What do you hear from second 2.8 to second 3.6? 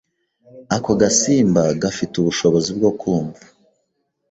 kumva